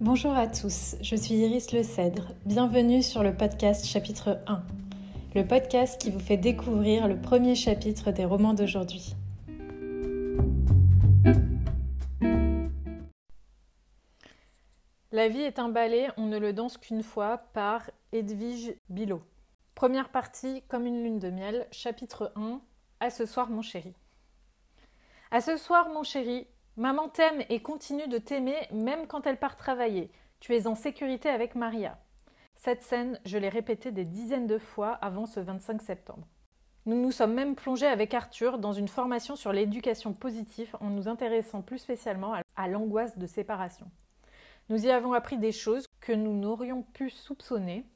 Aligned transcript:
Bonjour 0.00 0.30
à 0.36 0.46
tous, 0.46 0.94
je 1.00 1.16
suis 1.16 1.34
Iris 1.34 1.72
Le 1.72 1.82
Cèdre. 1.82 2.28
Bienvenue 2.46 3.02
sur 3.02 3.24
le 3.24 3.34
podcast 3.34 3.84
chapitre 3.84 4.38
1, 4.46 4.62
le 5.34 5.44
podcast 5.44 6.00
qui 6.00 6.12
vous 6.12 6.20
fait 6.20 6.36
découvrir 6.36 7.08
le 7.08 7.20
premier 7.20 7.56
chapitre 7.56 8.12
des 8.12 8.24
romans 8.24 8.54
d'aujourd'hui. 8.54 9.16
La 15.10 15.28
vie 15.28 15.40
est 15.40 15.58
un 15.58 15.68
ballet, 15.68 16.06
on 16.16 16.26
ne 16.26 16.38
le 16.38 16.52
danse 16.52 16.78
qu'une 16.78 17.02
fois 17.02 17.38
par 17.52 17.90
Edwige 18.12 18.74
Bilot. 18.88 19.22
Première 19.74 20.10
partie, 20.10 20.62
comme 20.68 20.86
une 20.86 21.02
lune 21.02 21.18
de 21.18 21.30
miel, 21.30 21.66
chapitre 21.72 22.30
1, 22.36 22.60
À 23.00 23.10
ce 23.10 23.26
soir 23.26 23.50
mon 23.50 23.62
chéri. 23.62 23.94
À 25.32 25.40
ce 25.40 25.56
soir 25.56 25.88
mon 25.88 26.04
chéri, 26.04 26.46
Maman 26.78 27.08
t'aime 27.08 27.42
et 27.48 27.60
continue 27.60 28.06
de 28.06 28.18
t'aimer 28.18 28.54
même 28.70 29.08
quand 29.08 29.26
elle 29.26 29.36
part 29.36 29.56
travailler. 29.56 30.12
Tu 30.38 30.54
es 30.54 30.68
en 30.68 30.76
sécurité 30.76 31.28
avec 31.28 31.56
Maria. 31.56 31.98
Cette 32.54 32.82
scène, 32.82 33.18
je 33.24 33.36
l'ai 33.36 33.48
répétée 33.48 33.90
des 33.90 34.04
dizaines 34.04 34.46
de 34.46 34.58
fois 34.58 34.90
avant 34.92 35.26
ce 35.26 35.40
25 35.40 35.82
septembre. 35.82 36.24
Nous 36.86 36.94
nous 37.02 37.10
sommes 37.10 37.34
même 37.34 37.56
plongés 37.56 37.88
avec 37.88 38.14
Arthur 38.14 38.58
dans 38.58 38.72
une 38.72 38.86
formation 38.86 39.34
sur 39.34 39.52
l'éducation 39.52 40.12
positive 40.12 40.76
en 40.78 40.90
nous 40.90 41.08
intéressant 41.08 41.62
plus 41.62 41.78
spécialement 41.78 42.34
à 42.54 42.68
l'angoisse 42.68 43.18
de 43.18 43.26
séparation. 43.26 43.90
Nous 44.68 44.86
y 44.86 44.90
avons 44.92 45.14
appris 45.14 45.36
des 45.36 45.50
choses 45.50 45.86
que 46.00 46.12
nous 46.12 46.38
n'aurions 46.38 46.82
pu 46.82 47.10
soupçonner. 47.10 47.86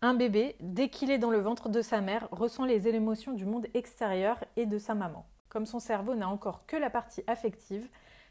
Un 0.00 0.14
bébé, 0.14 0.56
dès 0.58 0.88
qu'il 0.88 1.12
est 1.12 1.18
dans 1.18 1.30
le 1.30 1.38
ventre 1.38 1.68
de 1.68 1.82
sa 1.82 2.00
mère, 2.00 2.26
ressent 2.32 2.64
les 2.64 2.88
émotions 2.88 3.32
du 3.32 3.46
monde 3.46 3.68
extérieur 3.74 4.42
et 4.56 4.66
de 4.66 4.78
sa 4.78 4.96
maman. 4.96 5.24
Comme 5.52 5.66
son 5.66 5.80
cerveau 5.80 6.14
n'a 6.14 6.30
encore 6.30 6.64
que 6.64 6.76
la 6.76 6.88
partie 6.88 7.22
affective, 7.26 7.86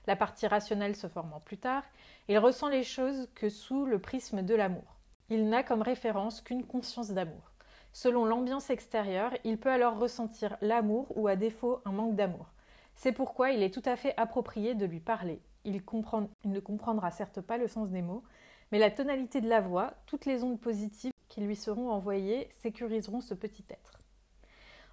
la 0.08 0.16
partie 0.16 0.48
rationnelle 0.48 0.96
se 0.96 1.06
formant 1.06 1.40
plus 1.40 1.60
tard, 1.60 1.84
il 2.28 2.40
ressent 2.40 2.68
les 2.68 2.82
choses 2.82 3.30
que 3.36 3.48
sous 3.48 3.86
le 3.86 4.00
prisme 4.00 4.42
de 4.42 4.56
l'amour. 4.56 4.98
Il 5.30 5.48
n'a 5.48 5.62
comme 5.62 5.84
référence 5.84 6.42
qu'une 6.42 6.66
conscience 6.66 7.12
d'amour. 7.12 7.52
Selon 7.94 8.26
l'ambiance 8.26 8.72
extérieure, 8.72 9.34
il 9.44 9.60
peut 9.60 9.70
alors 9.70 10.00
ressentir 10.00 10.58
l'amour 10.62 11.16
ou 11.16 11.28
à 11.28 11.36
défaut 11.36 11.84
un 11.86 11.92
manque 11.92 12.16
d'amour. 12.16 12.48
C'est 12.96 13.12
pourquoi 13.12 13.52
il 13.52 13.62
est 13.62 13.72
tout 13.72 13.84
à 13.86 13.98
fait 13.98 14.16
approprié 14.18 14.74
de 14.74 14.88
lui 14.88 15.00
parler. 15.00 15.44
Il, 15.64 15.84
ne 16.46 16.60
comprendra 16.60 17.12
certes 17.12 17.42
pas 17.42 17.60
le 17.60 17.68
sens 17.68 17.92
des 17.92 18.02
mots, 18.02 18.24
mais 18.72 18.80
la 18.80 18.90
tonalité 18.90 19.42
de 19.42 19.48
la 19.48 19.62
voix, 19.62 19.94
toutes 20.08 20.26
les 20.26 20.42
ondes 20.42 20.60
positives 20.60 21.14
qui 21.30 21.42
lui 21.42 21.56
seront 21.56 21.92
envoyées 21.92 22.50
sécuriseront 22.64 23.22
ce 23.22 23.36
petit 23.36 23.66
être. 23.70 24.00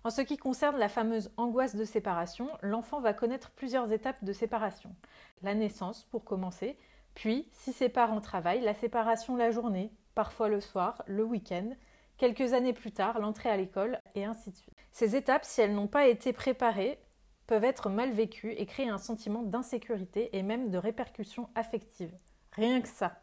En 0.09 0.11
ce 0.11 0.23
qui 0.23 0.39
concerne 0.39 0.79
la 0.79 0.89
fameuse 0.89 1.31
angoisse 1.37 1.77
de 1.77 1.85
séparation, 1.85 2.49
l'enfant 2.63 2.99
va 2.99 3.13
connaître 3.13 3.51
plusieurs 3.51 3.93
étapes 3.93 4.25
de 4.25 4.33
séparation. 4.33 4.97
La 5.43 5.53
naissance, 5.53 6.05
pour 6.05 6.25
commencer, 6.25 6.79
puis, 7.13 7.47
si 7.53 7.75
ses 7.75 7.91
parents 7.91 8.23
travaillent, 8.23 8.63
la 8.63 8.73
séparation 8.73 9.37
la 9.37 9.51
journée, 9.51 9.93
parfois 10.15 10.49
le 10.49 10.63
soir, 10.63 11.03
le 11.09 11.25
week-end, 11.25 11.75
quelques 12.17 12.55
années 12.55 12.73
plus 12.73 12.91
tard, 12.91 13.19
l'entrée 13.19 13.51
à 13.51 13.59
l'école, 13.59 14.01
et 14.15 14.25
ainsi 14.25 14.51
de 14.51 14.57
suite. 14.57 14.73
Ces 14.93 15.15
étapes, 15.15 15.45
si 15.45 15.61
elles 15.61 15.75
n'ont 15.75 15.89
pas 15.89 16.07
été 16.07 16.33
préparées, 16.33 16.99
peuvent 17.47 17.65
être 17.65 17.91
mal 17.91 18.11
vécues 18.11 18.53
et 18.53 18.65
créer 18.65 18.89
un 18.89 18.97
sentiment 18.97 19.43
d'insécurité 19.43 20.35
et 20.35 20.43
même 20.43 20.71
de 20.71 20.79
répercussions 20.79 21.51
affectives. 21.55 22.17
Rien 22.53 22.81
que 22.81 22.89
ça. 22.89 23.21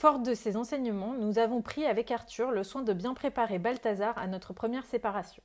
Forte 0.00 0.22
de 0.22 0.32
ces 0.32 0.56
enseignements, 0.56 1.12
nous 1.12 1.38
avons 1.38 1.60
pris 1.60 1.84
avec 1.84 2.10
Arthur 2.10 2.52
le 2.52 2.64
soin 2.64 2.80
de 2.80 2.94
bien 2.94 3.12
préparer 3.12 3.58
Balthazar 3.58 4.16
à 4.16 4.28
notre 4.28 4.54
première 4.54 4.86
séparation. 4.86 5.42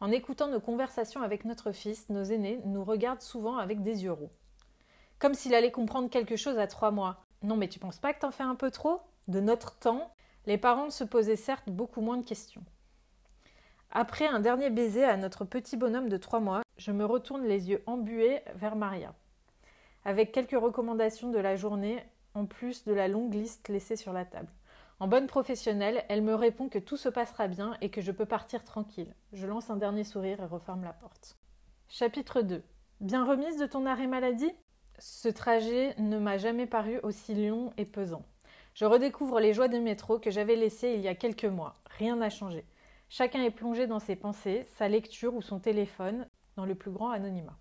En 0.00 0.10
écoutant 0.10 0.48
nos 0.48 0.58
conversations 0.58 1.22
avec 1.22 1.44
notre 1.44 1.70
fils, 1.70 2.08
nos 2.08 2.24
aînés 2.24 2.58
nous 2.64 2.82
regardent 2.82 3.20
souvent 3.20 3.58
avec 3.58 3.80
des 3.84 4.02
yeux 4.02 4.10
roux. 4.10 4.32
Comme 5.20 5.34
s'il 5.34 5.54
allait 5.54 5.70
comprendre 5.70 6.10
quelque 6.10 6.34
chose 6.34 6.58
à 6.58 6.66
trois 6.66 6.90
mois. 6.90 7.24
Non, 7.44 7.54
mais 7.54 7.68
tu 7.68 7.78
penses 7.78 8.00
pas 8.00 8.12
que 8.12 8.18
t'en 8.18 8.32
fais 8.32 8.42
un 8.42 8.56
peu 8.56 8.72
trop? 8.72 9.02
De 9.28 9.38
notre 9.38 9.78
temps, 9.78 10.12
les 10.46 10.58
parents 10.58 10.90
se 10.90 11.04
posaient 11.04 11.36
certes 11.36 11.70
beaucoup 11.70 12.00
moins 12.00 12.16
de 12.16 12.26
questions. 12.26 12.64
Après 13.92 14.26
un 14.26 14.40
dernier 14.40 14.70
baiser 14.70 15.04
à 15.04 15.16
notre 15.16 15.44
petit 15.44 15.76
bonhomme 15.76 16.08
de 16.08 16.16
trois 16.16 16.40
mois, 16.40 16.62
je 16.76 16.90
me 16.90 17.04
retourne 17.04 17.44
les 17.44 17.70
yeux 17.70 17.84
embués 17.86 18.40
vers 18.56 18.74
Maria. 18.74 19.14
Avec 20.04 20.32
quelques 20.32 20.60
recommandations 20.60 21.30
de 21.30 21.38
la 21.38 21.54
journée, 21.54 22.04
en 22.34 22.46
plus 22.46 22.84
de 22.84 22.92
la 22.92 23.08
longue 23.08 23.34
liste 23.34 23.68
laissée 23.68 23.96
sur 23.96 24.12
la 24.12 24.24
table. 24.24 24.52
En 25.00 25.08
bonne 25.08 25.26
professionnelle, 25.26 26.04
elle 26.08 26.22
me 26.22 26.34
répond 26.34 26.68
que 26.68 26.78
tout 26.78 26.96
se 26.96 27.08
passera 27.08 27.48
bien 27.48 27.76
et 27.80 27.90
que 27.90 28.00
je 28.00 28.12
peux 28.12 28.26
partir 28.26 28.62
tranquille. 28.62 29.14
Je 29.32 29.46
lance 29.46 29.70
un 29.70 29.76
dernier 29.76 30.04
sourire 30.04 30.40
et 30.40 30.46
referme 30.46 30.84
la 30.84 30.92
porte. 30.92 31.36
Chapitre 31.88 32.42
2. 32.42 32.62
Bien 33.00 33.24
remise 33.24 33.58
de 33.58 33.66
ton 33.66 33.84
arrêt 33.84 34.06
maladie? 34.06 34.52
Ce 34.98 35.28
trajet 35.28 35.94
ne 35.98 36.18
m'a 36.18 36.38
jamais 36.38 36.66
paru 36.66 37.00
aussi 37.02 37.34
long 37.34 37.72
et 37.76 37.84
pesant. 37.84 38.24
Je 38.74 38.84
redécouvre 38.84 39.40
les 39.40 39.52
joies 39.52 39.68
du 39.68 39.80
métro 39.80 40.18
que 40.18 40.30
j'avais 40.30 40.56
laissées 40.56 40.94
il 40.94 41.00
y 41.00 41.08
a 41.08 41.14
quelques 41.14 41.44
mois. 41.44 41.80
Rien 41.98 42.16
n'a 42.16 42.30
changé. 42.30 42.64
Chacun 43.08 43.42
est 43.42 43.50
plongé 43.50 43.86
dans 43.86 43.98
ses 43.98 44.16
pensées, 44.16 44.64
sa 44.76 44.88
lecture 44.88 45.34
ou 45.34 45.42
son 45.42 45.58
téléphone, 45.58 46.26
dans 46.56 46.64
le 46.64 46.74
plus 46.74 46.90
grand 46.90 47.10
anonymat. 47.10 47.58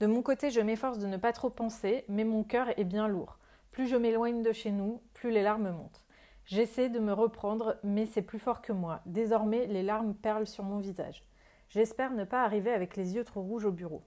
De 0.00 0.06
mon 0.06 0.22
côté, 0.22 0.50
je 0.50 0.60
m'efforce 0.60 0.98
de 0.98 1.06
ne 1.06 1.16
pas 1.16 1.32
trop 1.32 1.48
penser, 1.48 2.04
mais 2.08 2.24
mon 2.24 2.42
cœur 2.42 2.68
est 2.78 2.84
bien 2.84 3.06
lourd. 3.06 3.38
Plus 3.72 3.86
je 3.86 3.96
m'éloigne 3.96 4.42
de 4.42 4.52
chez 4.52 4.70
nous, 4.70 5.00
plus 5.14 5.30
les 5.30 5.42
larmes 5.42 5.70
montent. 5.70 6.02
J'essaie 6.44 6.90
de 6.90 6.98
me 6.98 7.12
reprendre, 7.12 7.76
mais 7.82 8.04
c'est 8.04 8.22
plus 8.22 8.38
fort 8.38 8.60
que 8.60 8.72
moi. 8.72 9.00
Désormais, 9.06 9.66
les 9.66 9.82
larmes 9.82 10.14
perlent 10.14 10.46
sur 10.46 10.64
mon 10.64 10.78
visage. 10.78 11.24
J'espère 11.70 12.12
ne 12.12 12.24
pas 12.24 12.44
arriver 12.44 12.70
avec 12.70 12.96
les 12.96 13.14
yeux 13.14 13.24
trop 13.24 13.40
rouges 13.40 13.64
au 13.64 13.72
bureau. 13.72 14.02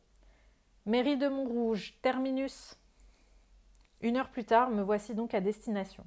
Mairie 0.86 1.18
de 1.18 1.28
Montrouge, 1.28 1.98
terminus. 2.04 2.78
Une 4.02 4.18
heure 4.18 4.30
plus 4.30 4.46
tard, 4.46 4.70
me 4.70 4.84
voici 4.84 5.16
donc 5.16 5.34
à 5.34 5.42
destination. 5.42 6.06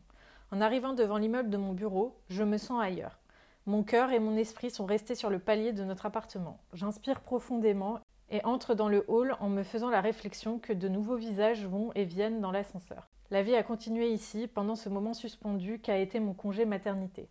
En 0.52 0.60
arrivant 0.60 0.92
devant 0.92 1.18
l'immeuble 1.18 1.50
de 1.50 1.56
mon 1.56 1.72
bureau, 1.72 2.16
je 2.28 2.44
me 2.44 2.58
sens 2.58 2.80
ailleurs. 2.80 3.18
Mon 3.66 3.82
cœur 3.82 4.12
et 4.12 4.20
mon 4.20 4.36
esprit 4.36 4.70
sont 4.70 4.86
restés 4.86 5.16
sur 5.16 5.30
le 5.30 5.40
palier 5.40 5.72
de 5.72 5.82
notre 5.82 6.06
appartement. 6.06 6.60
J'inspire 6.74 7.20
profondément 7.20 7.98
et 8.30 8.44
entre 8.44 8.74
dans 8.74 8.88
le 8.88 9.04
hall 9.08 9.34
en 9.40 9.48
me 9.48 9.64
faisant 9.64 9.90
la 9.90 10.00
réflexion 10.00 10.60
que 10.60 10.72
de 10.72 10.88
nouveaux 10.88 11.16
visages 11.16 11.66
vont 11.66 11.90
et 11.96 12.04
viennent 12.04 12.40
dans 12.40 12.52
l'ascenseur. 12.52 13.07
La 13.30 13.42
vie 13.42 13.54
a 13.54 13.62
continué 13.62 14.10
ici 14.10 14.46
pendant 14.46 14.74
ce 14.74 14.88
moment 14.88 15.12
suspendu 15.12 15.80
qu'a 15.80 15.98
été 15.98 16.18
mon 16.18 16.32
congé 16.32 16.64
maternité. 16.64 17.28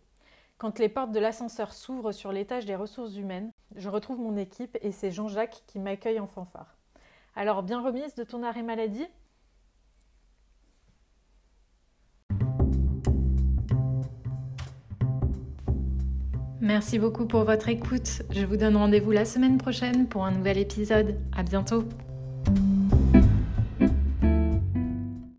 Quand 0.56 0.78
les 0.78 0.88
portes 0.88 1.10
de 1.10 1.18
l'ascenseur 1.18 1.72
s'ouvrent 1.72 2.12
sur 2.12 2.30
l'étage 2.30 2.66
des 2.66 2.76
ressources 2.76 3.16
humaines, 3.16 3.50
je 3.74 3.88
retrouve 3.88 4.20
mon 4.20 4.36
équipe 4.36 4.78
et 4.80 4.92
c'est 4.92 5.10
Jean-Jacques 5.10 5.62
qui 5.66 5.80
m'accueille 5.80 6.20
en 6.20 6.28
fanfare. 6.28 6.76
Alors, 7.34 7.64
bien 7.64 7.82
remise 7.82 8.14
de 8.14 8.22
ton 8.22 8.44
arrêt 8.44 8.62
maladie? 8.62 9.06
Merci 16.60 16.98
beaucoup 16.98 17.26
pour 17.26 17.44
votre 17.44 17.68
écoute. 17.68 18.22
Je 18.30 18.44
vous 18.44 18.56
donne 18.56 18.76
rendez-vous 18.76 19.10
la 19.10 19.24
semaine 19.24 19.58
prochaine 19.58 20.08
pour 20.08 20.24
un 20.24 20.32
nouvel 20.32 20.58
épisode. 20.58 21.18
À 21.36 21.42
bientôt. 21.42 21.84